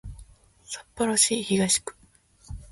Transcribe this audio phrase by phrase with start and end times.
[0.65, 1.93] 札幌市東区